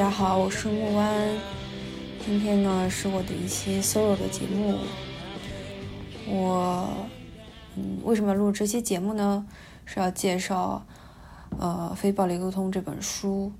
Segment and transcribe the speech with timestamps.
[0.00, 1.28] 大家好，我是木湾。
[2.24, 4.78] 今天呢是我的一期 solo 的节目。
[6.26, 6.88] 我
[7.76, 9.46] 嗯，为什么要录这期节目呢？
[9.84, 10.82] 是要介绍
[11.58, 13.52] 呃《非暴力沟通》这本书。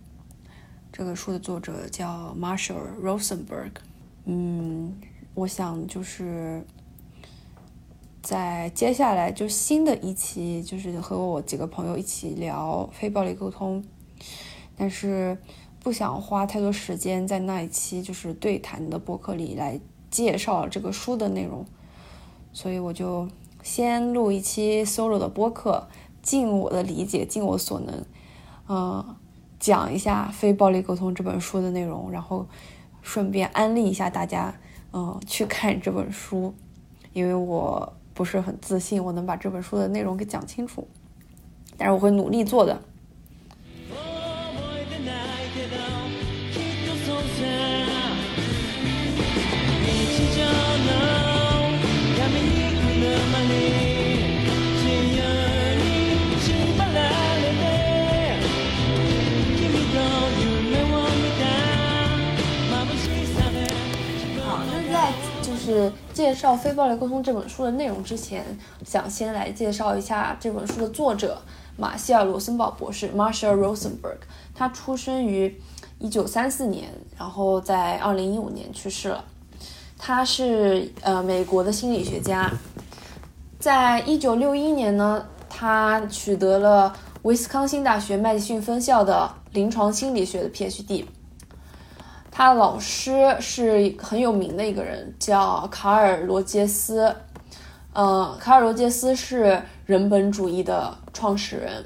[0.90, 3.72] 这个书的作者叫 Marshall Rosenberg。
[4.24, 4.98] 嗯，
[5.34, 6.64] 我想就是
[8.22, 13.84] 在接下来就新的一期，就是和我几个朋友一起聊非暴力沟通，
[14.74, 15.36] 但是。
[15.82, 19.80] 不想花太多时间在那一期就是对谈的博客里来
[20.10, 21.64] 介绍这个书的内容，
[22.52, 23.26] 所以我就
[23.62, 25.88] 先录一期 solo 的播客，
[26.20, 28.04] 尽我的理解，尽我所能，
[28.68, 29.16] 嗯，
[29.58, 32.46] 讲一下《非暴力沟通》这本书的内容，然后
[33.00, 34.54] 顺便安利一下大家，
[34.92, 36.52] 嗯，去看这本书，
[37.14, 40.86] 因为我不是很自信我能把这本书的内容给讲清楚，
[41.78, 42.82] 但是我会努力做的。
[65.70, 68.44] 是介绍《非暴力沟通》这本书的内容之前，
[68.84, 71.40] 想先来介绍一下这本书的作者
[71.76, 74.18] 马歇尔·罗森堡博士 （Marshall Rosenberg）。
[74.52, 75.56] 他出生于
[76.00, 79.24] 1934年，然后在2015年去世了。
[79.96, 82.50] 他是呃美国的心理学家。
[83.60, 91.04] 在1961年呢，他取得了威斯康星大学麦迪逊分校的临床心理学的 PhD。
[92.32, 97.14] 他老师是很有名的一个人，叫卡尔罗杰斯。
[97.92, 101.84] 呃，卡尔罗杰斯是人本主义的创始人。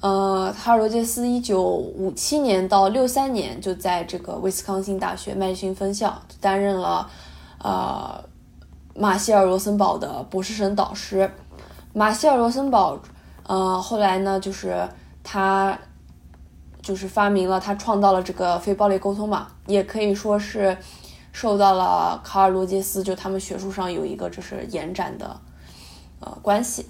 [0.00, 7.08] 呃，卡尔罗杰斯一九五七年到六三年就在这个威斯康星大学麦迪逊分校担任了
[7.62, 8.22] 呃
[8.96, 11.30] 马歇尔罗森堡的博士生导师。
[11.92, 12.98] 马歇尔罗森堡，
[13.46, 14.86] 呃，后来呢，就是
[15.22, 15.78] 他。
[16.84, 20.76] 就是发明了，他创造了这个非暴力沟通嘛，也可以说是
[21.32, 25.40] 受到了卡尔罗杰斯，就他们学术上有一个就是延展的
[26.20, 26.86] 呃关系。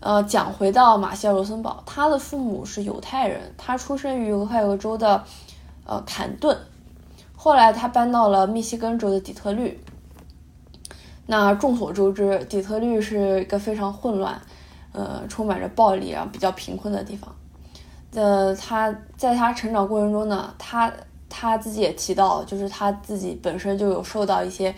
[0.00, 5.24] 呃，讲回到马歇尔罗森堡，他的父母是犹太人，他出生于俄亥俄州的
[5.84, 6.58] 呃坎顿，
[7.36, 9.80] 后来他搬到了密西根州的底特律。
[11.26, 14.40] 那众所周知，底特律是一个非常混乱，
[14.92, 17.32] 呃，充满着暴力，然后比较贫困的地方。
[18.14, 20.90] 呃，他在他成长过程中呢，他
[21.28, 24.74] 他自己也提到，就是他自己本身就有受到一些，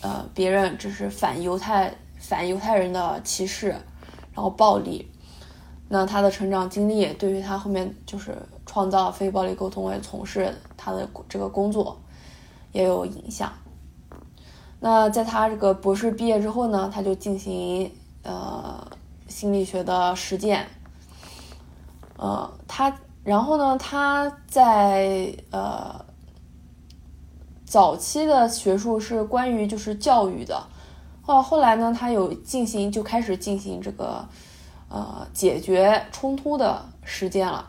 [0.00, 3.70] 呃，别人就是反犹太、反犹太人的歧视，
[4.32, 5.10] 然后暴力。
[5.88, 12.00] 那他的成长经历对于他后面就是创造非暴力沟通，也从事他的这个工作
[12.70, 13.52] 也有影响。
[14.78, 17.92] 那在他这个博士毕业之后呢，他就进行
[18.22, 18.86] 呃
[19.26, 20.64] 心理学的实践。
[22.20, 22.94] 呃，他
[23.24, 23.78] 然后呢？
[23.78, 26.04] 他在呃
[27.64, 30.62] 早期的学术是关于就是教育的，
[31.22, 34.22] 后后来呢，他有进行就开始进行这个
[34.90, 37.66] 呃解决冲突的实践了。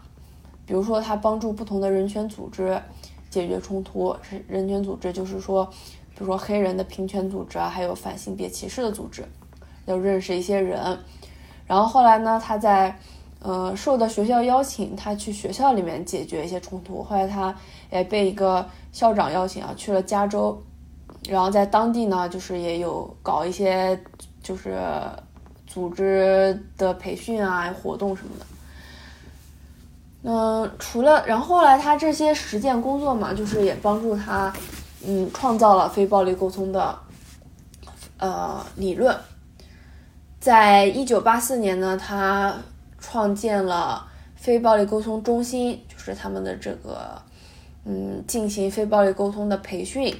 [0.65, 2.77] 比如说，他帮助不同的人权组织
[3.29, 4.13] 解决冲突，
[4.49, 5.65] 人权组织，就是说，
[6.09, 9.25] 比如说黑人的平权组织啊，还有反性别歧视的组织，
[9.85, 10.99] 要认识一些人。
[11.65, 12.99] 然后后来呢，他在
[13.43, 17.01] 呃，受到学校邀请，他去学校里面解决一些冲突。
[17.01, 17.55] 后来他
[17.89, 20.61] 也被一个校长邀请啊，去了加州，
[21.27, 23.99] 然后在当地呢，就是也有搞一些
[24.43, 24.79] 就是
[25.65, 28.45] 组织的培训啊、活动什么的。
[30.21, 34.53] 嗯，除了，然后后来他这些实践工作嘛，就是也帮助他，
[35.03, 36.95] 嗯，创造了非暴力沟通的
[38.19, 39.17] 呃理论。
[40.39, 42.55] 在一九八四年呢，他。
[43.01, 47.19] 创建了非暴力沟通中心，就是他们的这个，
[47.83, 50.15] 嗯，进行非暴力沟通的培训，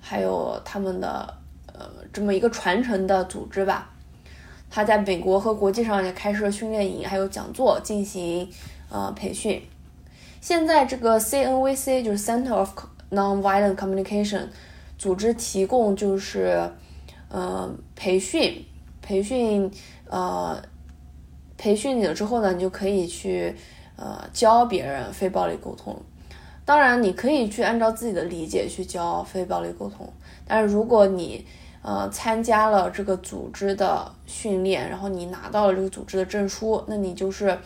[0.00, 1.34] 还有他们的
[1.66, 3.90] 呃这么一个传承的组织吧。
[4.70, 8.48] 他在美国和国际上也开设训练营，还有讲座进行
[8.88, 9.60] 呃培训。
[10.40, 12.70] 现在这个 CNVC 就是 Center of
[13.10, 14.46] Nonviolent Communication
[14.96, 16.70] 组织提供就是
[17.28, 18.64] 呃培训
[19.02, 19.70] 培训
[20.08, 20.62] 呃。
[21.60, 23.54] 培训你了之后呢，你就可以去
[23.96, 25.94] 呃教别人非暴力沟通。
[26.64, 30.10] 当然，你可以去按照自己的理解去教非暴力沟通。
[30.46, 31.46] 但是如果你
[31.82, 37.58] 呃参加了这个组织的训练，然后你拿到了这个组织的证书，那你就是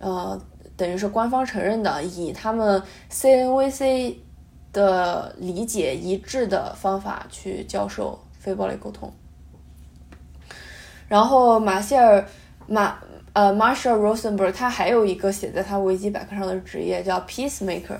[0.00, 0.40] 呃
[0.76, 4.16] 等于是官方承认的，以他们 CNVC
[4.72, 9.12] 的理解一致的方法去教授非暴力沟通。
[11.06, 12.26] 然后马歇尔
[12.66, 12.96] 马
[13.32, 17.98] 呃 Marshall Rosenberg 他还有一个写在他维基百科上的职业叫 Peacemaker，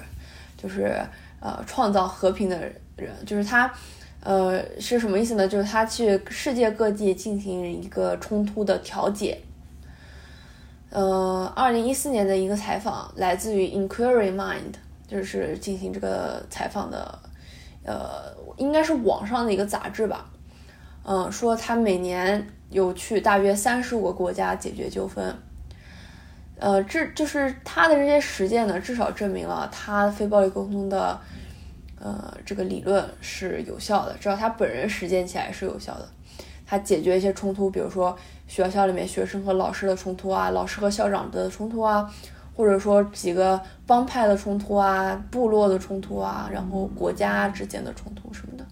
[0.56, 1.00] 就是
[1.40, 2.58] 呃创造和平的
[2.96, 3.72] 人，就是他
[4.20, 5.48] 呃是什么意思呢？
[5.48, 9.40] 就是他去世界各地进行一个冲突的调解。
[10.90, 14.74] 呃，二零一四年的一个采访来自于 Inquiry Mind，
[15.08, 17.18] 就是进行这个采访的，
[17.82, 20.30] 呃，应该是网上的一个杂志吧。
[21.04, 25.32] 嗯，说他每年有去大约三十五个国家解决纠纷。
[26.58, 31.20] 呃，这就是他的这些实践呢，至少证明了他非暴力沟通的，
[32.00, 36.08] 呃，这个理论是有效的，至少他本人实践起来是有效的。
[36.66, 38.18] 他解决一些冲突，比如说。
[38.48, 42.12] 学校里面学生和老师的冲突啊，老师和校长的冲突啊，
[42.54, 48.66] 或者说几个帮派的冲突啊，部落的冲突啊，然后国家之间的冲突什么的。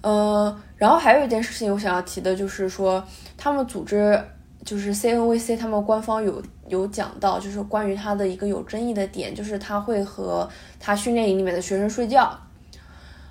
[0.00, 3.00] 呃，然后还有一件事情我想要提的就是说，
[3.36, 4.20] 他们组织
[4.64, 10.50] 就是 CNVC，他们官方有有讲到，就是关于他的一个有争议的点，就是他会和
[10.80, 12.36] 他训练营里面的学生睡觉，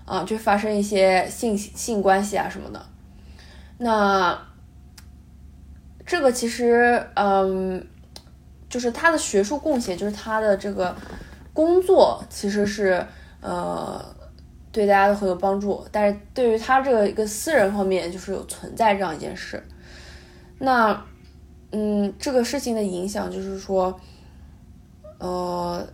[0.06, 2.82] 啊，就发生一些性性关系啊什么的。
[3.80, 4.42] 那
[6.06, 7.86] 这个其实，嗯，
[8.70, 10.96] 就是他的学术贡献，就是他的这个
[11.52, 13.06] 工作，其实是
[13.42, 14.02] 呃
[14.72, 15.86] 对大家都很有帮助。
[15.92, 19.62] 但是对于他这个一个私人方面，就是有存在这样一件事。
[20.60, 21.06] 那
[21.72, 24.00] 嗯，这个事情的影响就是说，
[25.20, 25.88] 呃，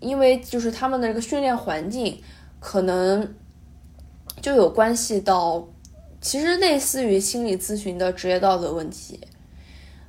[0.00, 2.20] 因为就是他们的这个训练环境，
[2.60, 3.34] 可能
[4.40, 5.68] 就有关系到。
[6.18, 9.20] 其实类似于心理咨询的职业道德问题，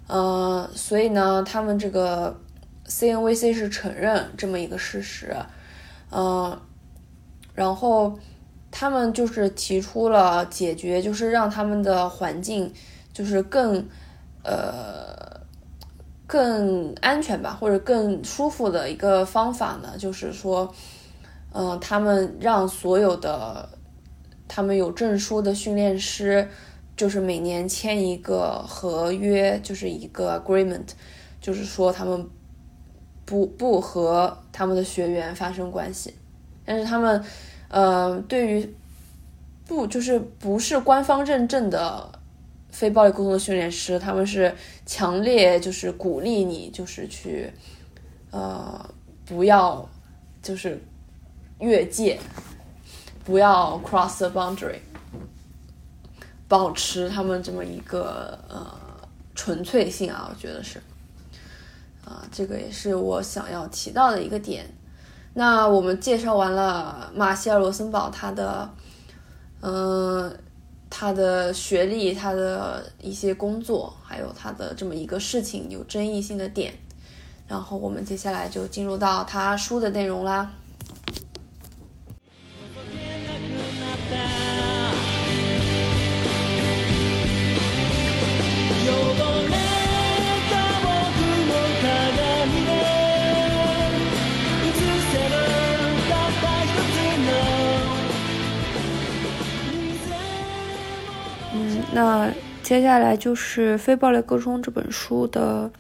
[0.08, 2.40] 呃，所以呢，他们这个
[2.88, 5.36] CNVC 是承认这么一个事实，
[6.10, 6.60] 嗯，
[7.58, 8.14] 然后
[8.70, 12.72] 他们就是提出了解决，就是让他们的环境
[13.12, 13.84] 就是更
[14.44, 15.42] 呃
[16.28, 20.72] 更安全吧，或者更舒服的一个方法呢，就是说，
[21.52, 23.68] 嗯，他们让所有的。
[24.50, 26.48] 他们有证书的训练师，
[26.96, 30.88] 就是每年签一个合约，就是一个 agreement，
[31.42, 32.26] 就是说他们
[33.26, 36.16] 不不和他们的学员发生关系。
[36.68, 37.24] 但是他们，
[37.70, 38.76] 呃，对于
[39.66, 42.08] 不就是不是官方认证的
[42.70, 44.54] 非暴力沟通的训练师，他们是
[44.86, 47.50] 强烈就是鼓励你就是去，
[48.32, 48.88] 呃，
[49.26, 49.90] 不要
[50.44, 50.80] 就是
[51.60, 52.20] 越界。
[53.24, 54.80] 不要 cross the boundary，
[56.48, 58.66] 保持他们这么一个呃
[59.36, 60.82] 纯粹性啊，我觉得是，
[62.06, 64.66] 啊，这个也是我想要提到的一个点。
[65.40, 68.68] 那我们介绍完了马歇尔·罗森堡他的，
[69.62, 70.36] 嗯，
[70.90, 76.74] 他的学历，他的一些工作，还有他的这么一个事情有争议性的点，
[77.48, 80.52] 然后我们接下来就进入到他书的内容啦。
[102.00, 105.72] 那接下来就是《非暴力沟通》这本书的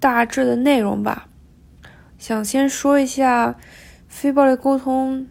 [0.00, 1.28] 大致的内容吧。
[2.18, 3.56] 想先说一下
[4.08, 5.28] 非暴力沟通，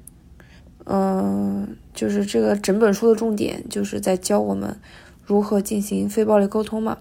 [0.86, 4.80] 嗯，就是这个整本书的重点就是在教我们
[5.26, 7.00] 如何进行非暴力沟通嘛。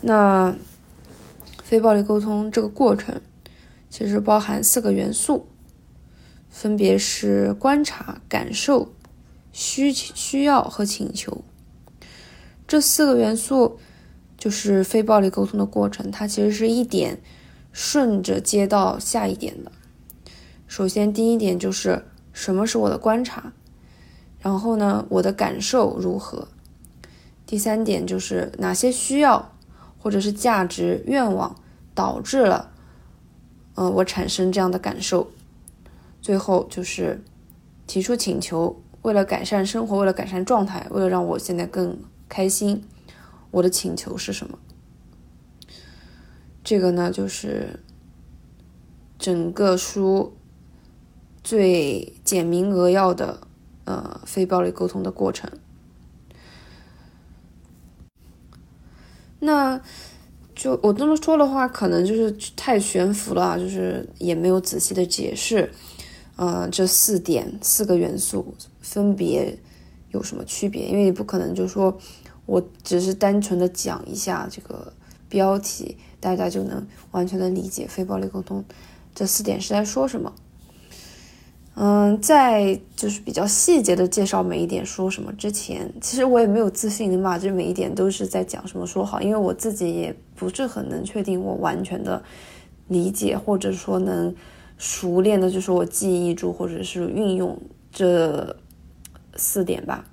[0.00, 0.56] 那
[1.62, 3.20] 非暴力沟通这个过程
[3.88, 5.46] 其实包含四个元素，
[6.50, 8.92] 分别是观察、感受、
[9.52, 11.44] 需需要和请求。
[12.68, 13.78] 这四个元素
[14.36, 17.20] 就是非暴力沟通的过程，它其实是一点
[17.72, 19.70] 顺着接到下一点的。
[20.66, 23.52] 首先，第一点就是什么是我的观察，
[24.40, 26.48] 然后呢，我的感受如何？
[27.46, 29.52] 第三点就是哪些需要
[29.98, 31.54] 或者是价值、愿望
[31.94, 32.72] 导致了，
[33.76, 35.30] 嗯，我产生这样的感受。
[36.20, 37.22] 最后就是
[37.86, 41.96] 提出请求，为了改善生活，为了改善状态，为了让我现在更。
[42.28, 42.84] 开心，
[43.50, 44.58] 我的请求是什么？
[46.64, 47.80] 这个呢，就是
[49.18, 50.36] 整个书
[51.44, 53.46] 最简明扼要的
[53.84, 55.50] 呃非暴力沟通的过程。
[59.38, 59.80] 那
[60.54, 65.70] 就我这么说的话，可能就是太悬浮了，就是也没有仔细的解释，
[66.34, 69.58] 呃，这四点四个元素分别
[70.16, 70.86] 有什么区别？
[70.86, 71.96] 因为你不可能就说
[72.46, 74.92] 我只是单纯的讲一下这个
[75.28, 78.64] 标题，大家就能完全的理解非暴力沟通
[79.14, 80.32] 这四点是在说什么。
[81.78, 92.22] 嗯，在就是比较细节的介绍每一点说什么之前，其实我也没有自信能把这每一点都是在讲什么说好，因为我自己也不是很能确定我完全的
[92.88, 94.34] 理解，或者说能
[94.78, 97.60] 熟练的，就是我记忆住或者是运用
[97.92, 98.56] 这
[99.36, 100.04] 四点吧。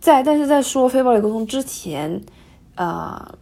[0.00, 2.20] 在但是在说非暴力沟通之前，
[2.74, 3.36] 啊，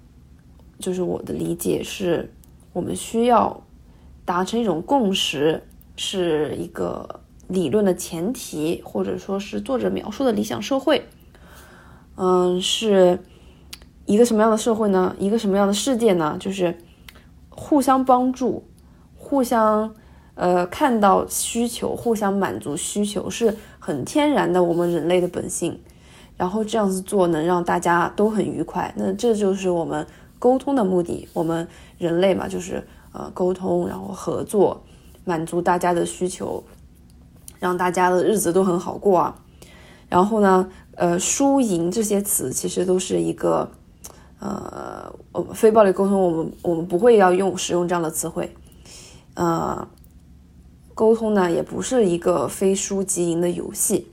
[0.78, 2.32] 就是我的理解是，
[2.72, 3.62] 我们需要
[4.24, 5.62] 达成一种共识。
[5.96, 11.06] 是一个理论的前提，或者说是作者描述的理想社会。
[12.16, 13.20] 嗯，是
[14.04, 15.14] 一个什么样的社会呢？
[15.20, 16.36] 一个什么样的世界呢？
[16.40, 16.76] 就是
[17.48, 18.64] 互相帮助，
[19.16, 19.94] 互相
[20.34, 25.78] 呃看到需求，互相满足需求，是很天然的我们人类的本性。
[26.36, 30.06] 然后这样子做能让大家都很愉快，那这就是我们
[30.38, 31.28] 沟通的目的。
[31.32, 34.82] 我们人类嘛，就是呃沟通，然后合作。
[35.26, 36.62] 满足大家的需求，
[37.58, 39.34] 让大家的日子都很好过啊。
[40.08, 43.70] 然后呢，呃，输赢这些词其实都是一个，
[44.38, 45.10] 呃，
[45.54, 48.54] 非暴力沟通，我们我们不会要用使用这样的词汇。
[49.34, 49.88] 呃，
[50.94, 54.08] 沟通呢也不是一个非输即赢的游戏。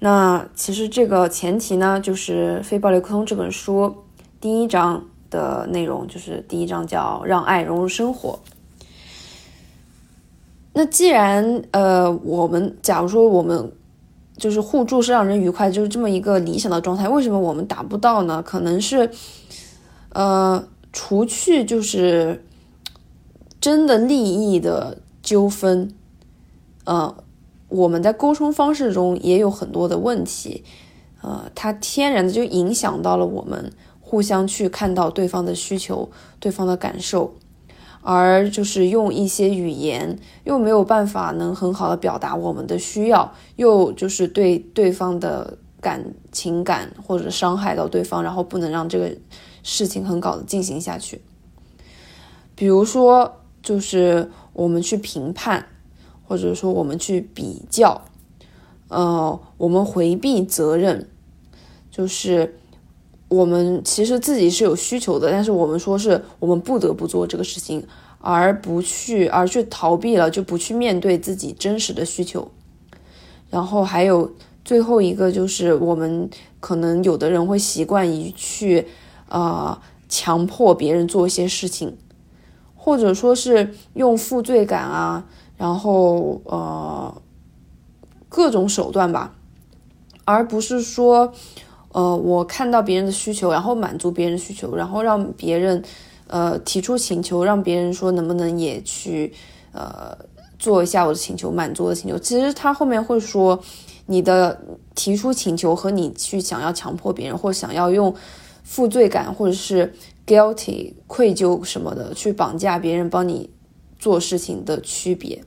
[0.00, 4.04] 那其实这个前提呢，就是《非暴力沟通》这本书
[4.40, 5.04] 第一章。
[5.28, 8.38] 的内容就是第一章叫让爱融入生活。
[10.72, 13.72] 那既然呃，我们假如说我们
[14.36, 18.40] 就是互助是让人愉快，就是这么一个理想的状态，为什么我们达不到呢？
[18.40, 19.10] 可能是
[20.10, 20.64] 呃，
[20.96, 22.42] 除去就是
[23.60, 25.92] 真的利益的纠纷，
[26.84, 27.14] 呃，
[27.68, 30.64] 我们在沟通方式中也有很多的问题，
[31.20, 33.70] 呃，它天然的就影响到了我们。
[34.08, 37.34] 互相去看到对方的需求、对方的感受，
[38.00, 49.10] 而就是用一些语言又没有办法能很好的表达我们的需要，又就是对对方的感情感或者伤害到对方，然后不能让这个
[49.66, 51.20] 事情很好的进行下去。
[52.54, 55.66] 比如说，就是我们去评判，
[56.26, 58.02] 或者说我们去比较，
[58.86, 61.08] 呃，我们回避责任，
[61.90, 62.54] 就是。
[63.28, 67.84] 我们其实自己是有需求的，但是我们说是我们不得不做这个事情，
[68.20, 72.48] 而不去而去逃避了，就不去面对自己真实的需求。
[73.50, 74.30] 然后还有
[74.64, 76.30] 最后一个就是，我们
[76.60, 78.86] 可能有的人会习惯于去
[79.28, 81.96] 呃强迫别人做一些事情，
[82.74, 85.24] 或者说是用负罪感啊，
[85.56, 87.22] 然后呃
[88.28, 89.34] 各种手段吧，
[90.24, 91.32] 而不是说。
[91.92, 95.82] 呃，我看到别人的需求，然后满足别人的需求，然后让别人，
[96.26, 99.32] 呃，提出请求，让别人说能不能也去，
[99.72, 100.14] 呃，
[100.58, 102.18] 做一下我的请求，满足我的请求。
[102.18, 103.58] 其实他后面会说，
[104.04, 104.60] 你的
[104.94, 108.14] 提出请求和你去想要强迫别人，或想要用
[108.66, 109.94] 负罪感或者是
[110.26, 113.48] guilty 愧疚什么的去绑架别人帮你
[113.96, 115.44] 做事情的区别。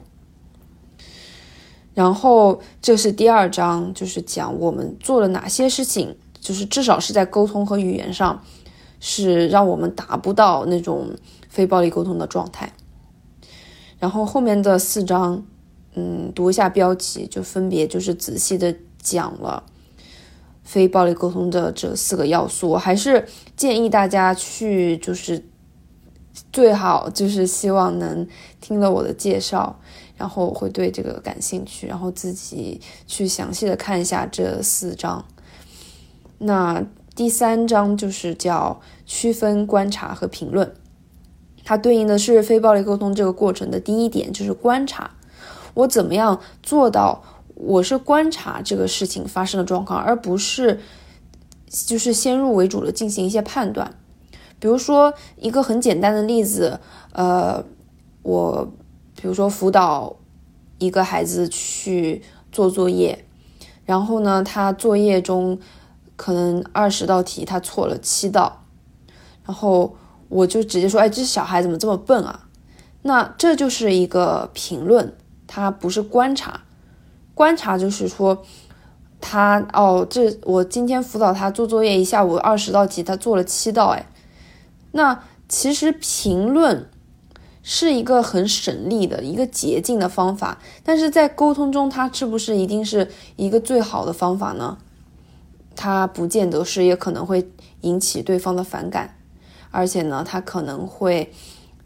[1.93, 6.15] 然后这是第二章，就是讲我们做了哪些事情。
[6.41, 8.41] 就是至少是在沟通和语言上，
[9.01, 11.09] 是让我们达不到那种
[11.49, 12.71] 非暴力沟通的状态。
[13.99, 15.45] 然后后面的四章，
[15.95, 19.61] 嗯，读一下标题，就分别就是仔细的讲了
[20.69, 22.69] 非暴力沟通的这四个要素。
[22.69, 25.43] 我还是建议大家去，就是
[26.53, 28.27] 最好就是希望能
[28.61, 29.79] 听了我的介绍，
[30.15, 35.25] 然后会对这个感兴趣，然后自己去详细的看一下这四章。
[36.37, 36.85] 那
[37.15, 40.71] 第三章就是叫区分观察和评论，
[41.65, 45.09] 它对应的是非暴力沟通这个过程的第一点，就是观察。
[45.73, 47.23] 我怎么样做到
[47.59, 50.79] 我是观察这个事情发生的状况，而不是
[51.67, 53.93] 就是先入为主的进行一些判断。
[54.59, 56.79] 比如说一个很简单的例子，
[57.13, 57.63] 呃，
[58.23, 58.71] 我
[59.15, 60.15] 比如说辅导
[60.79, 63.25] 一个孩子去做作业，
[63.85, 65.59] 然后呢，他作业中。
[66.21, 68.65] 可能二十道题他错了七道，
[69.45, 69.95] 然后
[70.27, 72.47] 我就直接说：“哎，这小孩怎么这么笨啊？”
[73.03, 75.15] 那这就是一个评论，
[75.47, 76.63] 他不是观察。
[77.39, 78.43] 观察就是说，
[79.21, 84.05] 他哦，这我今天辅导他做作业，一下午二十道题，他做了七道，哎，
[84.91, 86.89] 那其实评论
[87.63, 94.77] 是一个很省力的一个捷径的方法，但是在沟通中，它是不是一定是一个最好的方法呢？
[95.77, 97.49] 它不见得是，也可能会
[97.83, 99.15] 引起对方的反感，
[99.71, 101.31] 而且呢，它可能会。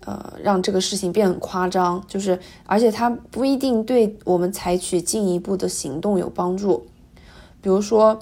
[0.06, 6.86] 呃，让这个事情变很夸张，就是，而且它不一定对我们采取进一步的行动有帮助。
[7.62, 8.20] 比如说，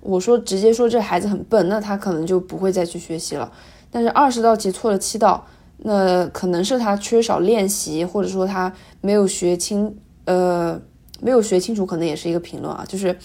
[0.00, 3.52] 我说直接说这孩子很笨，那他可能就不会再去学习了。
[3.92, 5.46] 但是二十道题错了七道，
[5.76, 10.80] 那可能是他缺少练习，或者说他没有学清，呃，
[11.20, 12.84] 没有学清楚，可能也是一个评论啊。
[12.88, 13.16] 就是，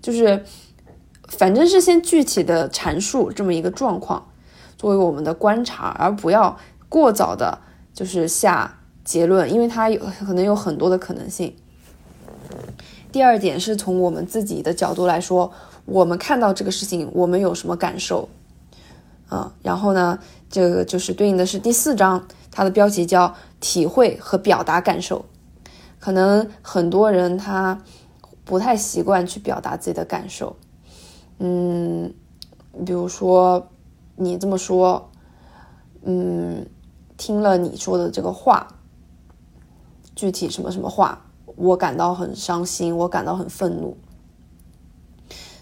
[0.00, 0.44] 就是，
[1.26, 4.28] 反正是先具体的阐述这么一个状况，
[4.76, 6.56] 作为我们的观察，而不要。
[6.90, 7.60] 过早的，
[7.94, 11.56] 就是下结论，因为它有可能有很多的可能性。
[13.12, 15.52] 第二点是从我们自己的角度来说，
[15.84, 18.28] 我们看到这个事情，我们有什么感受？
[19.28, 20.18] 啊，然后呢，
[20.50, 25.24] 这个就是对应的是第四章，它的标题叫“体会和表达感受”。
[26.00, 27.80] 可能很多人他
[28.44, 30.56] 不太习惯去表达自己的感受，
[31.38, 32.12] 嗯，
[32.84, 33.68] 比如说
[34.16, 35.08] 你这么说，
[36.02, 36.66] 嗯。
[37.20, 38.66] 听了你说的这个话，
[40.16, 43.94] 具体什么什么话，我感到很伤心，我感到很愤怒。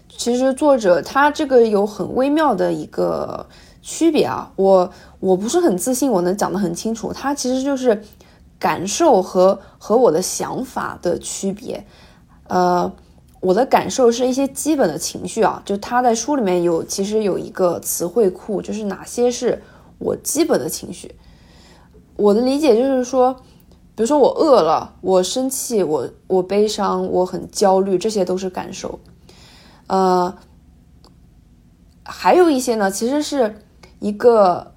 [0.07, 3.45] 其实作者他这个有很微妙的一个
[3.81, 4.89] 区别啊，我
[5.19, 8.01] 我不是很自信我能讲得很清楚，他其实就是
[8.57, 11.85] 感受和和我的想法的区别。
[12.47, 12.89] 呃，
[13.41, 19.61] 我的感受是一些基本的情绪啊，就他在书里面有其实有一个词汇库，就是哪些是
[19.97, 21.13] 我基本的情绪。
[22.19, 23.33] 我的理解就是说，
[23.95, 28.99] 比如说我饿了，我生气，我我悲伤，我很焦虑，这些都是感受。
[29.87, 30.35] 呃，
[32.03, 33.61] 还有一些呢，其实是
[33.99, 34.73] 一个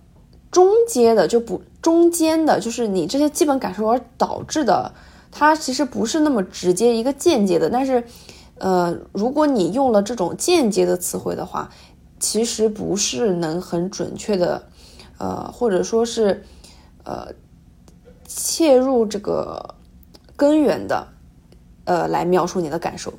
[0.53, 4.95] 中阶的，就不中间的，就是你这些基本感受而导致的，
[5.33, 7.69] 它其实不是那么直接一个间接的。
[7.69, 8.05] 但是，
[8.59, 11.69] 呃，如果你用了这种间接的词汇的话，
[12.21, 14.63] 其实不是能很准确的，
[15.19, 16.45] 呃，或者说是。
[17.05, 17.35] 呃，
[18.25, 19.75] 切入这个
[20.37, 21.09] 根源的，
[21.85, 23.13] 呃，来描述你的感受。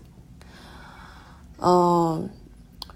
[1.60, 2.30] 嗯，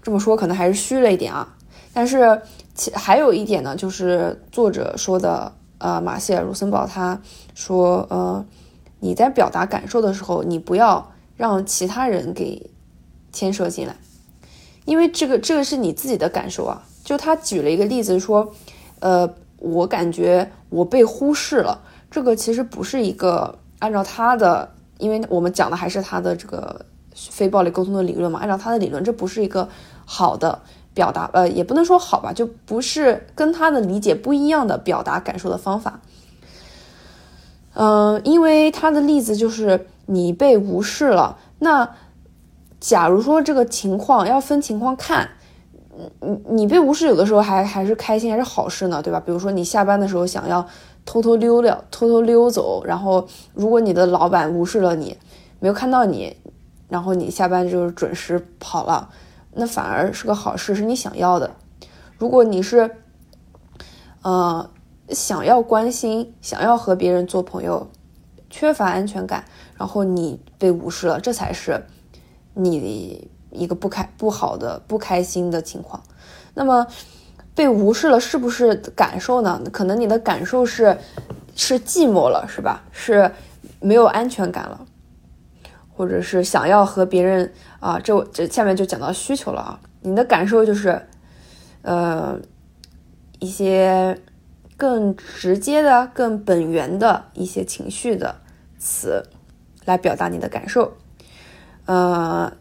[0.02, 1.56] 这么说可能还是虚了一点啊。
[1.92, 2.40] 但是
[2.74, 7.20] 其还有一点呢，就是作者说的，呃，马歇尔·卢森堡他
[7.54, 8.46] 说，呃，
[9.00, 12.70] 你在表达感受的时候，你不要让其他人给
[13.30, 13.94] 牵涉进来，
[14.86, 16.82] 因为这个这个是你自己的感受啊。
[17.04, 18.54] 就他举了一个例子说，
[19.00, 19.28] 呃。
[19.60, 28.38] 我感觉我被忽视了，这个其实不是一个按照他的，因为我们讲的还是他的这个非暴力沟通的理论嘛。
[28.40, 29.68] 按照他的理论，这不是一个
[30.04, 30.60] 好的
[30.92, 36.00] 表达，呃，也不能说好吧，就不是跟他的理解不一样的表达感受的方法。
[37.74, 41.90] 嗯，因为他的例子就是你被无视了，那
[42.80, 45.30] 假如说这个情况要分情况看。
[46.20, 49.18] 你你被无视，有的时候还还是开心，还是好事呢，对吧？
[49.18, 50.64] 比如说你下班的时候想要
[51.04, 55.16] 偷偷溜了，偷偷溜走，然后如果你的老板无视了你，
[55.58, 56.36] 没有看到你，
[56.88, 59.10] 然后你下班就是准时跑了，
[59.52, 61.50] 那反而是个好事，是你想要的。
[62.16, 62.90] 如果你是，
[64.22, 64.70] 呃，
[65.08, 67.88] 想要关心，想要和别人做朋友，
[68.48, 69.44] 缺乏安全感，
[69.76, 71.84] 然后你被无视了，这才是
[72.54, 73.28] 你。
[73.50, 76.02] 一个不开不好的不开心的情况，
[76.54, 76.86] 那么
[77.54, 79.60] 被无视了是不是感受呢？
[79.72, 80.96] 可能你的感受是
[81.56, 82.84] 是寂寞了，是吧？
[82.92, 83.32] 是
[83.80, 84.86] 没有安全感了，
[85.96, 89.80] 或者是想要和别人啊，这这下面就讲到需求了啊。
[90.02, 91.06] 你的感受就是
[91.82, 92.38] 呃
[93.38, 94.20] 一些
[94.76, 98.36] 更直接的、更本源的一些情绪的
[98.78, 99.24] 词
[99.84, 100.92] 来表达你的感受，
[101.86, 102.52] 呃。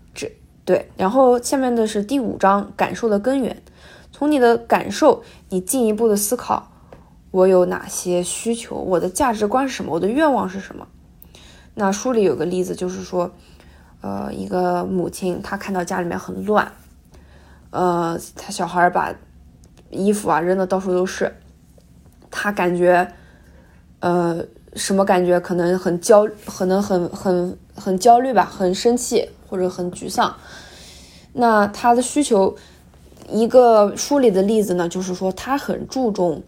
[0.68, 3.64] 对，然后下面的是第五章感受的根源。
[4.12, 6.70] 从你的感受，你进一步的思考，
[7.32, 8.76] 我有哪些需求？
[8.76, 9.94] 我的价值观是什么？
[9.94, 10.86] 我的愿望是什么？
[11.76, 13.32] 那书里有个例子，就是说，
[14.02, 16.70] 呃，一个母亲她看到家里面很乱，
[17.70, 19.16] 呃，她小孩把
[19.90, 21.34] 衣服啊扔的到处都是，
[22.30, 23.10] 她感觉，
[24.02, 25.40] 呃，什么感觉？
[25.40, 29.30] 可能很焦，可能很很很焦虑吧，很生气。
[29.50, 30.36] 或者很沮丧，
[31.32, 32.54] 那他的需求，
[33.30, 36.44] 一个书里的例子呢，就是说他很注重，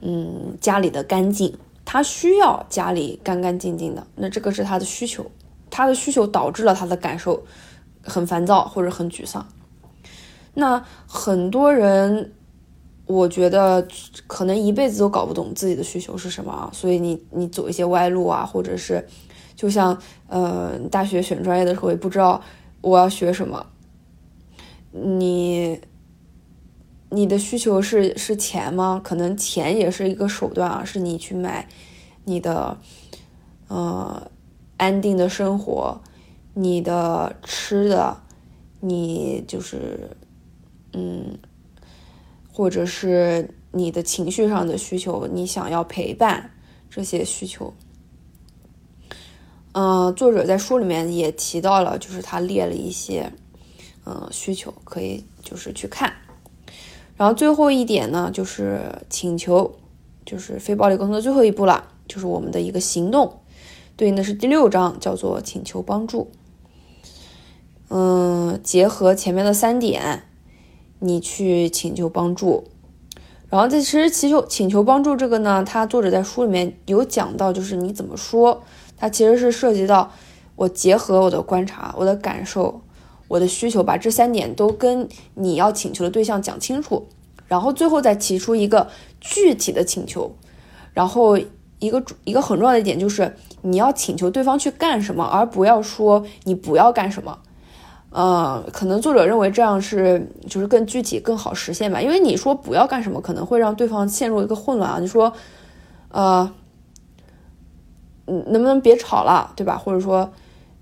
[0.00, 4.06] 嗯，家里的干净，他需要家里干干净净的。
[4.16, 5.30] 那这个是他的需求，
[5.68, 7.42] 他的需求导致了他的感受，
[8.02, 9.46] 很烦躁或者很沮丧。
[10.54, 12.32] 那很多人，
[13.04, 13.86] 我觉得
[14.26, 19.06] 可能一辈子都搞不懂自己的需求是什么啊，所以你你走一些歪路啊，或者是
[19.54, 22.42] 就像呃大学选专业的时候也不知道
[22.80, 23.66] 我要学什么，
[24.92, 25.80] 你
[27.10, 29.00] 你的需求是是钱吗？
[29.02, 31.68] 可能钱也是一个手段啊，是你去买
[32.24, 32.78] 你的
[33.68, 34.30] 呃
[34.76, 36.00] 安定的生活，
[36.54, 38.16] 你的吃的，
[38.80, 40.10] 你就是。
[40.96, 41.36] 嗯，
[42.52, 46.52] 或者是你的情绪上的需求，你想要陪伴
[46.88, 47.74] 这些需求。
[49.74, 53.32] 嗯，作者在书里面也提到了，就是他列了一些
[54.06, 56.12] 嗯需求，可以就是去看。
[57.16, 59.74] 然后最后一点呢，就是请求，
[60.24, 63.40] 就是非暴力沟通的最后一步了，就是我们的一个行动，
[63.96, 66.30] 对应的是第六章，叫做请求帮助。
[67.88, 70.22] 嗯，结合前面的三点。
[71.00, 72.64] 你去请求帮助，
[73.50, 78.62] 然后这其实祈求请求帮助这个呢，他作者在书里面有讲到，就是你怎么说，
[78.96, 80.10] 它其实是涉及到
[80.56, 82.80] 我结合我的观察、我的感受、
[83.28, 87.06] 我的需求，把这三点都跟你要请求的对象讲清楚，
[87.46, 88.88] 然后最后再提出一个
[89.20, 90.34] 具体的请求。
[90.92, 91.36] 然后
[91.80, 97.36] 一个一个很重要的一点就是你要请求对方去干什么，而不要说你不要干什么。
[98.10, 102.00] 呃，可能作者认为这样是就是更具体、更好实现吧。
[102.00, 104.98] 因为你说不要干什么，可能会让对方陷入一个混乱啊。
[105.00, 105.32] 你说，
[106.10, 106.48] 呃，
[108.26, 109.76] 能不能别吵了，对吧？
[109.76, 110.32] 或者说，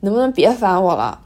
[0.00, 1.20] 能不能别烦我了？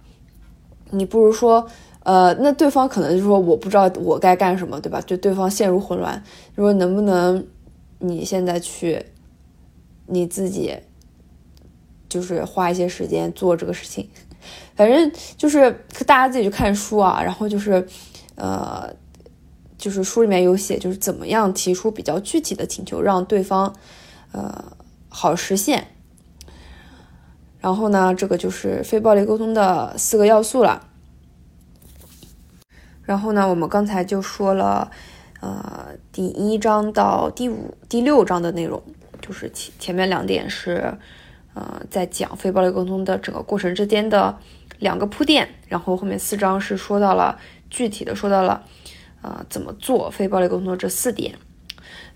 [0.90, 1.66] 你不如说，
[2.05, 5.00] 呃，那对方可能就说我不知道我该干什么，对吧？
[5.00, 6.22] 就对方陷入混乱。
[6.57, 7.46] 就说能不能
[7.98, 9.05] 你现在去
[10.07, 10.76] 你自己，
[12.09, 14.09] 就是花一些时间做这个事情。
[14.76, 17.85] 反正就是大家自己去看书啊，然后就是，
[18.37, 18.88] 呃，
[19.76, 23.74] 就是书里面有写，就是怎么样提出比较具体的请求，让对方，
[24.31, 24.72] 呃，
[25.09, 25.88] 好实现。
[27.61, 30.88] 然后呢，这个就是非暴力沟通的四个要素了。
[33.03, 34.90] 然后呢，我们刚才就说了，
[35.40, 38.83] 呃，第一章到第五、第六章的内容，
[39.21, 40.97] 就是前前面两点是。
[41.59, 44.38] 呃，在讲非暴力沟通的整个过程之间的
[44.79, 47.38] 两个铺垫，然后后面四章是说到了
[47.71, 48.62] 具体的，说到了
[49.23, 51.35] 呃怎么做非暴力沟通的这四点。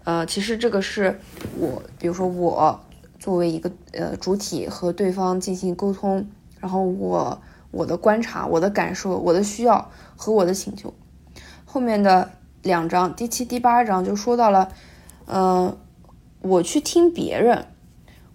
[0.04, 1.18] 呃，其实这个是
[1.56, 2.78] 我，比如说我
[3.20, 6.26] 作为一个呃主体和对方进行沟通，
[6.58, 10.92] 然后我我的观察、我的感受、我的需要和我的请求。
[11.64, 14.72] 后面的两章，第七、第八章就说到了，
[15.26, 15.76] 嗯，
[16.40, 17.66] 我去听别人。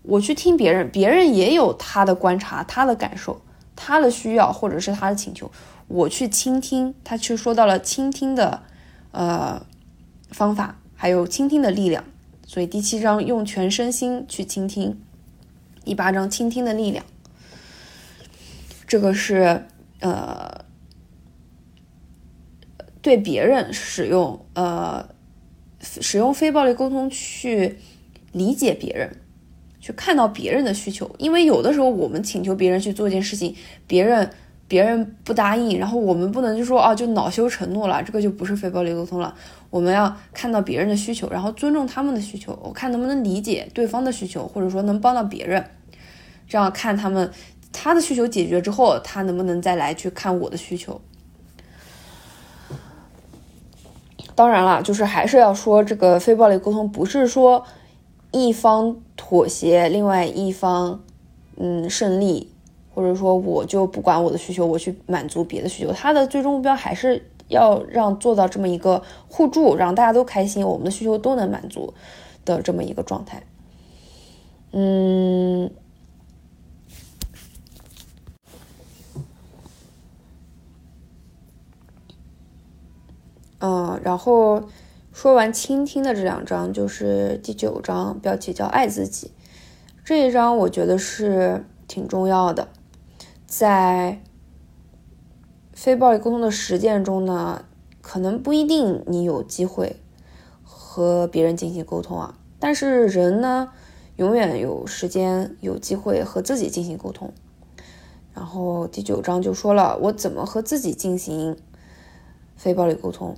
[0.04, 3.42] 我去听别人，别人也有他的观察、他的感受、
[3.76, 5.50] 他的需要或者是他的请求，
[5.88, 8.62] 我去倾听，他却说到了倾听的，
[9.10, 9.66] 呃，
[10.30, 12.04] 方法，还有倾听的力量。
[12.46, 15.02] 所以第七章用全身心去倾听，
[15.84, 17.04] 第八章倾听的力量，
[18.88, 19.66] 这个是
[20.00, 20.64] 呃，
[23.02, 25.10] 对别人使用呃，
[25.80, 27.80] 使用非暴力沟通去
[28.32, 29.18] 理解别人。
[29.82, 33.56] 去看到别人的需求，因为有的时候我们请求别人去做一件事情，
[33.86, 34.32] 别人
[34.68, 39.34] 别人不答应，然后我们不能就说啊就恼羞成怒了，这个就不是非暴力沟通了。
[39.70, 45.64] 我们要看到别人的需求，然后尊重他们的需求，我看能不能理解对方的需求，或者说能帮到别人，
[46.48, 47.32] 这样看他们
[47.72, 51.00] 他的需求解决之后，他能不能再来去看我的需求。
[54.34, 57.66] 当然了，就是还是要说这个非暴力沟通不是说。
[58.32, 61.02] 一方妥协，另外一方，
[61.56, 62.52] 嗯，胜利，
[62.96, 71.94] 或者说我就不管我的需求，我去满足别的需求，他的最终目标还是要让做到这么一个互助，让大家都开心，我们的需求都能满足
[72.46, 73.44] 的这么一个状态。
[74.72, 75.70] 嗯，
[83.60, 84.64] 嗯，然后。
[85.16, 89.32] 说完倾听的这两章，就是第九章，标题叫“爱自己”。
[90.04, 92.68] 这一章我觉得是挺重要的，
[93.58, 94.22] 在
[95.72, 97.64] 非暴力沟通的实践中呢，
[98.02, 99.96] 可能不一定你有机会
[100.62, 103.72] 和别人进行沟通啊，但是人呢，
[104.18, 107.32] 永远有时间、有机会和自己进行沟通。
[108.34, 111.56] 然后第九章就说了，我怎么和自己进行
[112.58, 113.38] 非暴力沟通。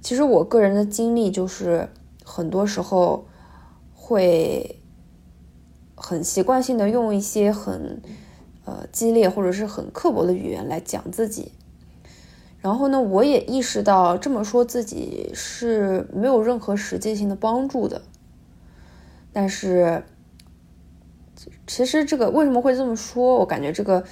[0.00, 1.88] 其实我个人的经历就是，
[2.24, 3.26] 很多时候
[3.92, 4.80] 会
[5.96, 8.00] 很习惯性的用一些很
[8.64, 11.52] 呃激烈或者是很刻薄的语言来讲自己。
[12.60, 18.00] 然后呢，我也意识到这么说自己是没有任何实际性的帮助的。
[19.32, 20.04] 但是，
[21.66, 23.36] 其实这个为什么会这么说？
[23.36, 24.04] 我感觉这个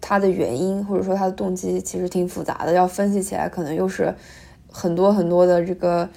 [0.00, 4.12] 他的原因或者说他的动机其实挺复杂的，要分析起来可能又是
[4.72, 6.08] 很多很多的这个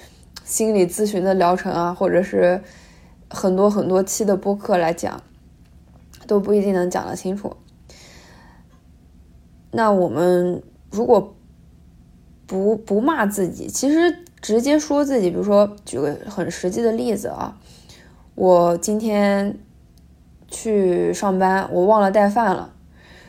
[0.44, 2.60] 心理咨询的疗程啊，或者是
[3.30, 5.22] 很多很多期的播客来讲，
[6.28, 7.56] 都不一定能讲得清楚。
[9.72, 10.62] 那我们。
[10.90, 11.36] 如果
[12.48, 17.60] 不不骂自己，其实直接说自己，比如说举个很实际的例子啊，
[18.36, 19.60] 我今天
[20.48, 22.74] 去上班，我忘了带饭了，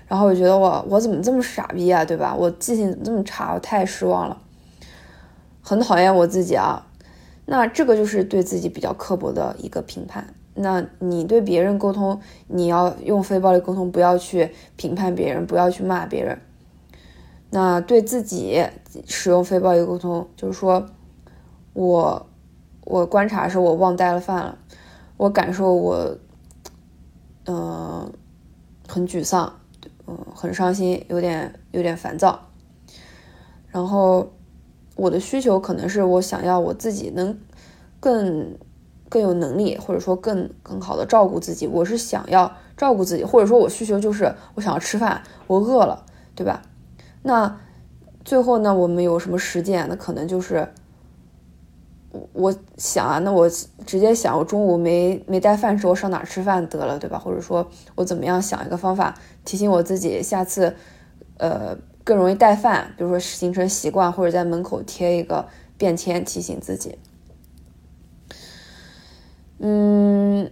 [0.07, 2.33] 然后我觉得我我怎么这么傻逼啊，对吧？
[2.33, 3.53] 我记性怎么这么差？
[3.55, 4.41] 我太失望了，
[5.61, 6.87] 很讨厌我自己啊。
[7.45, 10.33] 那这个就是对自己比较刻薄的一个评判。
[10.61, 16.39] 那你对别人沟通，你要用非暴力沟通，不要去评判别人，不要去骂别人。
[17.51, 18.63] 那对自己
[19.07, 20.85] 使用非暴力沟通，就是说，
[21.73, 22.27] 我
[22.85, 24.59] 我观察是我忘带了饭了，
[25.17, 26.19] 我感受我，
[27.47, 28.13] 嗯，
[28.87, 29.61] 很沮丧，
[30.07, 32.49] 嗯，很伤心，有点有点烦躁。
[33.69, 34.33] 然后
[34.97, 37.39] 我的需求可能是我想要我自己能
[38.01, 38.59] 更
[39.09, 41.67] 更有能力，或者说更更好的照顾自己。
[41.67, 46.63] 我是想要照顾自己，或者说我需求就是我想要吃饭，我饿了，对吧？
[47.23, 47.59] 那
[48.25, 48.75] 最后呢？
[48.75, 49.87] 我们有什么实践？
[49.89, 50.69] 那可能就是
[52.33, 53.49] 我想啊，那我
[53.87, 57.19] 直接想，我中午没没带饭吃，我上哪吃饭得了，对吧？
[57.19, 60.75] 或者说我怎么样想一个方法提醒我自己，下次
[61.39, 66.99] 呃更容易带饭，比如说形成习惯，或者在门口贴一个便签提醒自己。
[69.59, 70.51] 嗯，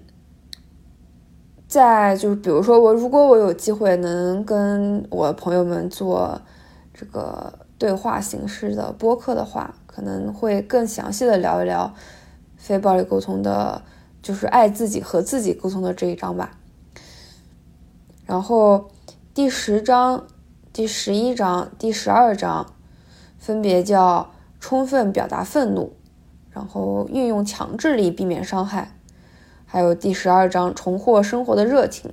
[1.66, 6.40] 再就是比如说我如果我有机会能跟我朋友们做。
[6.99, 11.92] 这个对话形式的播客的话，可能会更详细的聊一聊
[12.57, 13.83] 非暴力沟通的，
[14.23, 16.53] 就是爱自己和自己沟通的这一章吧。
[18.25, 18.88] 然后
[19.35, 20.27] 第十章、
[20.73, 22.73] 第十一章、第十二章
[23.37, 25.92] 分别叫充分表达愤怒，
[26.51, 28.95] 然后运用强制力避免伤害，
[29.77, 32.11] 还有第十二章重获生活的热情。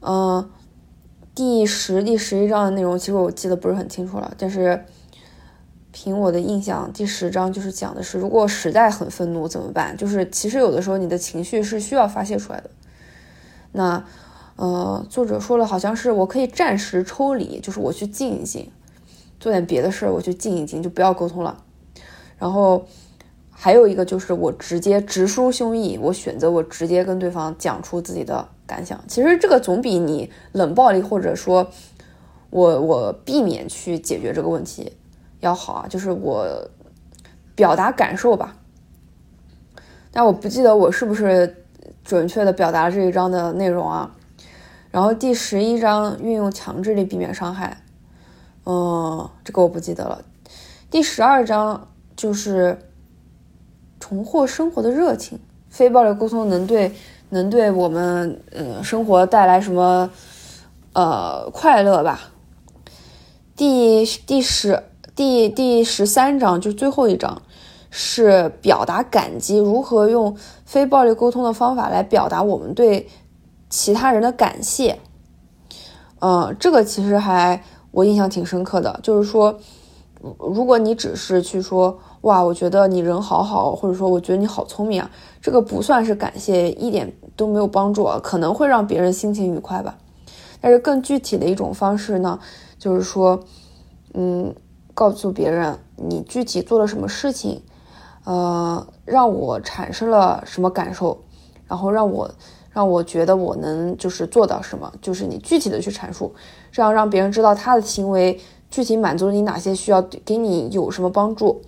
[0.00, 0.50] 嗯。
[1.34, 4.34] 第十、第十一章的内容，其实我记得不是很清楚了。
[4.36, 4.84] 但是
[5.92, 9.96] 凭我的印象，第十章就是讲的是，如果实在很愤怒怎么办？
[9.96, 12.68] 就是其实有的时候你的情绪是需要发泄出来的。
[13.72, 14.04] 那
[14.56, 18.70] 呃，作者说了，好像是我可以暂时抽离，就是我去静一静，
[19.40, 21.62] 做点别的事，我去静一静，就不要沟通了。
[22.38, 22.86] 然后
[23.58, 28.46] 还有一个就是我直接直抒胸臆，我选择我直接跟对方讲出自己的。
[28.68, 31.70] 感想，其实这个总比你冷暴力或者说
[32.50, 34.92] 我 我避免去解决这个问题
[35.38, 35.86] 要好啊。
[35.88, 36.68] 就是我
[37.54, 38.56] 表达感受吧，
[40.10, 41.64] 但我不记得我是不是
[42.02, 44.16] 准确的表达了这一章的内容啊。
[44.90, 47.80] 然后第十一章运用强制力避免伤害，
[48.64, 50.24] 嗯，这个我不记得了。
[50.90, 52.76] 第十二章就是
[54.00, 56.92] 重获生活的热情，非暴力沟通能对。
[57.28, 60.08] 能对我们嗯生活带来什么
[60.92, 62.20] 呃快乐吧？
[63.56, 64.80] 第第十
[65.16, 67.42] 第第十三章就最后一章，
[67.90, 73.08] 是表达感激，如何用非暴力沟通的方法来表达我们对
[73.68, 75.00] 其他人的感谢。
[76.20, 79.58] 嗯，这个其实还我印象挺深刻的，就是说，
[80.38, 81.98] 如果你只是去说。
[82.26, 85.08] 哇，我觉得你人好好，或者说我觉得你好聪明啊，
[85.40, 89.96] 这个不算是感谢，一点都没有帮助，可能会让别人心情愉快吧。
[90.60, 92.40] 但是更具体的一种方式呢，
[92.80, 93.38] 就是说，
[94.14, 94.52] 嗯，
[94.92, 97.62] 告诉别人你具体做了什么事情，
[98.24, 101.16] 呃，让我产生了什么感受，
[101.68, 102.28] 然后让我
[102.72, 106.34] 让我觉得我能就是做到什么，就是你具体的去阐述，
[106.72, 111.62] 这样让别人知道他的行为具体满足了你哪些需要，给你有什么帮助。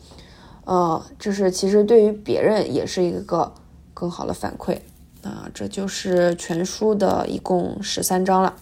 [0.69, 3.51] 呃，这是其实对于别人也是一个
[3.95, 4.77] 更好的反馈
[5.23, 8.53] 啊，这就是全书的一共十三章了。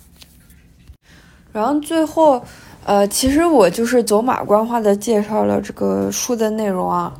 [1.50, 2.40] 然后最后，
[2.84, 7.12] 呃，其实我就是走马观花的介绍了这个书的内容啊，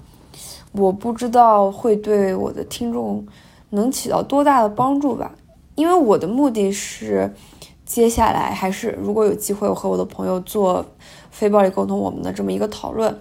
[0.71, 3.27] 我不知道会对我的听众
[3.71, 5.33] 能起到多大的帮助吧，
[5.75, 7.35] 因为我的目的是
[7.85, 10.87] 接下来还是如果有机会，我和我的朋友做
[11.33, 13.13] 非暴力沟通，我们的这么一个讨论。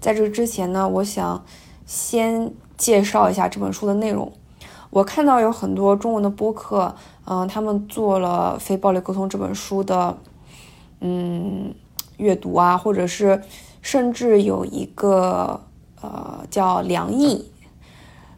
[0.00, 1.44] 在这之前呢，我想
[1.84, 4.32] 先介绍一下这本书的内容。
[4.88, 10.18] 我看到有很多中文的播客，嗯，他们做了《非暴力沟通》这本书的，
[11.00, 11.72] 嗯，
[12.16, 13.40] 阅读啊，或者是
[13.82, 15.60] 甚至有一个
[16.00, 17.48] 呃叫梁毅，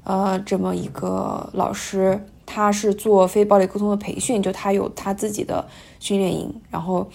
[0.04, 5.64] 呃，这么一个老师，他是做非暴力沟通的培训，就他有他自己的
[6.00, 7.08] 训练营，然后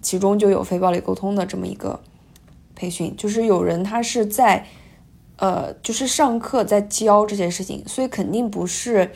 [0.00, 1.98] 其中就有非暴力沟通的这么一个
[2.78, 4.64] 培训，就是有人他是在。
[5.40, 9.08] 呃，就是上课在教这件事情，所以肯定不是，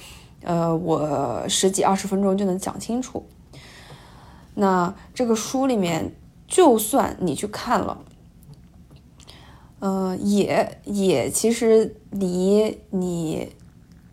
[0.45, 3.27] 呃，我十几二十分钟就能讲清楚。
[4.55, 6.13] 那这个书里面，
[6.47, 7.99] 就算你去看了，
[9.81, 13.49] 嗯，也也其实离你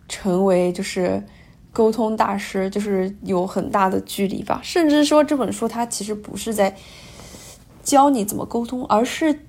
[0.08, 1.24] 成为就是
[1.72, 4.60] 沟通大师，就是有很大的距离吧。
[4.64, 6.76] 甚至说这本书它其实不是在
[7.90, 9.40] 教你怎么沟通，而是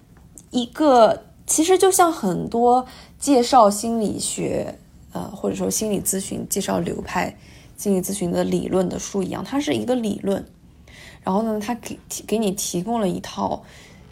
[0.49, 1.25] 一个。
[1.45, 2.87] 其实就像很多
[3.19, 4.79] 介绍心理学，
[5.11, 7.35] 呃，或者说心理咨询、介绍流派、
[7.75, 10.43] 心理咨询的理论的书一样，它是一个理论。
[11.23, 13.63] 然后呢，它给给你提供了一套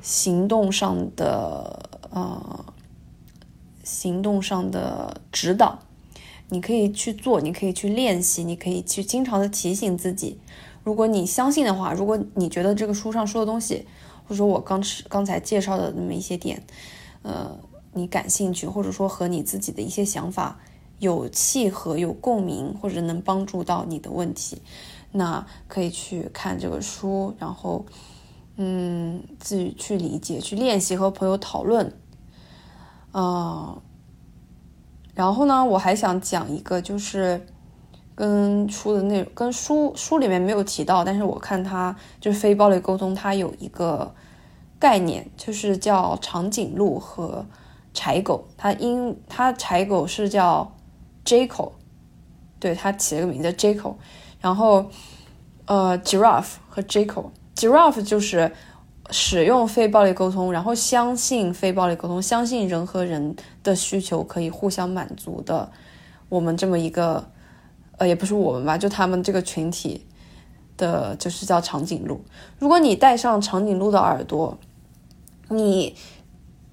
[0.02, 2.66] 行动上的呃
[3.84, 5.80] 行动上的指导，
[6.50, 10.38] 你可以去做，你可以去练习，你可以去经常的提醒自己。
[10.84, 13.86] 如果你相信的话，如果你觉得这个书上说的东西，
[14.30, 16.62] 或者说我刚刚才介绍的那么一些点。
[17.22, 17.58] 呃，
[17.92, 20.58] 你感兴趣，或者说和你自己的一些想法
[21.00, 24.62] 有契合、有共鸣，或者能帮助到你的问题，
[25.12, 27.86] 那可以去看这个书，然后，
[28.56, 31.92] 嗯，自己去理解、去练习，和朋友讨论。
[33.14, 33.82] 嗯，
[35.14, 37.46] 然后呢，我还想讲一个，就是
[38.16, 44.16] 跟书的内容，跟书书里面没有提到，但是我看它就是非暴力沟通，它有一个。
[44.80, 47.46] 概念就是叫长颈鹿和
[47.94, 50.72] 柴狗，它因它柴狗是叫
[51.26, 51.72] Jaco，
[52.62, 53.96] 对，它起了个名字叫 Jaco，
[54.40, 54.90] 然后
[55.66, 58.54] 呃 Giraffe 和 Jaco，Giraffe 就是
[59.10, 65.70] 使用非暴力沟通，然后相信非暴力沟通，相信人和人的需求可以互相满足的，
[66.30, 67.30] 我们这么一个
[67.98, 70.08] 呃也不是我们吧，就他们这个群体
[70.78, 72.22] 的，就是叫长颈鹿。
[72.58, 74.58] 如果你戴上长颈鹿的耳朵。
[75.50, 75.96] 你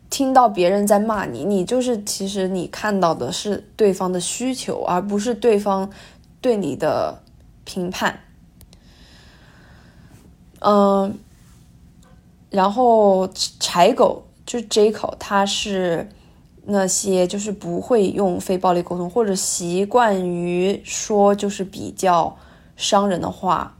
[0.09, 5.91] 听到别人在骂你，你就是其实你看到的是对方的需求，而不是对方
[6.41, 7.23] 对你的
[7.65, 8.21] 评判。
[10.61, 11.19] 嗯，
[12.51, 16.09] 然后柴狗就是 J 口，他是
[16.65, 22.37] 那些就是不会用非暴力沟通，或者习惯于说就是比较
[22.77, 23.77] 伤人的话，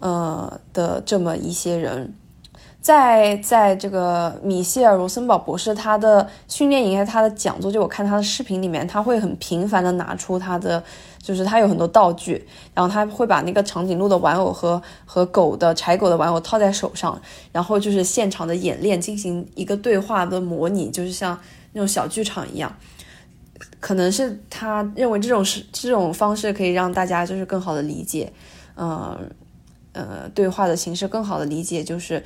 [0.00, 2.14] 呃的这么一些人。
[2.82, 10.82] 在在这个米歇尔·罗森堡博士他的训练营他的讲座，就我看他的视频里面，他会很频繁的拿出他的，
[11.22, 17.16] 就是他有很多道具，然后他会把那个长颈鹿的玩偶和和狗的柴狗的玩偶套在手上，
[17.52, 21.38] 然后就是现场的演练，进行一个对话的模拟，就是像
[21.74, 22.74] 那种小剧场一样。
[23.78, 28.32] 可能是他认为这种是这种方式可以让大家就是更好的理解，
[28.74, 29.16] 嗯
[29.92, 32.20] 呃，对话的形式更好的理解，就是。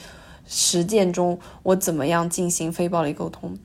[0.47, 3.57] 实践中，我怎么样进行非暴力沟通？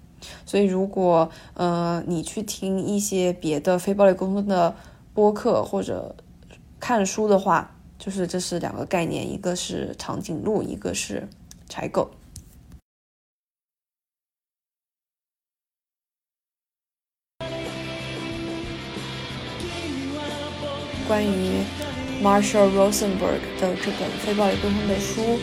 [0.45, 4.75] 所以，如果呃你去听一些别的非暴力沟通的
[5.13, 6.15] 播客或者
[6.79, 11.27] 看书的话，就是这是两个概念，一个是长颈鹿，一个是
[11.67, 12.11] 柴狗。
[21.07, 21.63] 关于
[22.23, 25.39] Marshall Rosenberg 的这本非暴力沟通的书。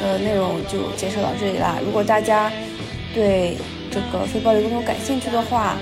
[0.00, 1.76] 的内容就介绍到这里啦。
[1.84, 2.50] 如果大家
[3.14, 3.56] 对
[3.90, 5.76] 这个非暴力沟通感兴趣的话，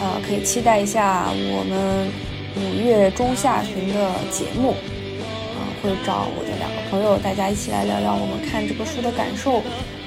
[0.00, 2.08] 呃，可以期待一下我们
[2.56, 9.62] 五月中下旬的节目，啊，会找我的两个朋友，大家一起来聊聊我们看这个书的感受，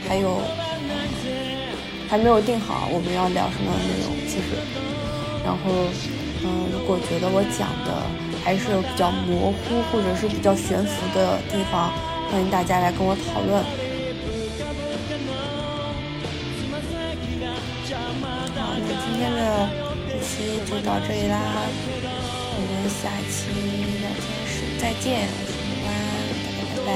[0.07, 0.39] 还有
[2.09, 4.55] 还没有定好我们要聊什么内容，其实，
[5.43, 5.59] 然后，
[6.43, 8.01] 嗯，如果觉得我讲的
[8.43, 11.91] 还是比较模糊或者是比较悬浮的地方。
[12.31, 13.61] 欢迎大家来跟我讨论。
[18.55, 19.69] 好，那今天的
[20.07, 20.31] 这期
[20.65, 21.35] 就到这里啦，
[22.55, 23.51] 我们下期
[23.99, 25.27] 聊天室再见，
[25.83, 25.99] 晚安，
[26.39, 26.89] 大家拜拜。